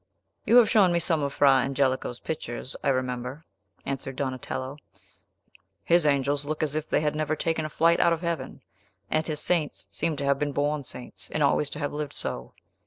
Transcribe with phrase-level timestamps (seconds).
[0.47, 3.45] "You have shown me some of Fra Angelico's pictures, I remember,"
[3.85, 4.77] answered Donatello;
[5.83, 8.63] "his angels look as if they had never taken a flight out of heaven;
[9.11, 12.55] and his saints seem to have been born saints, and always to have lived so.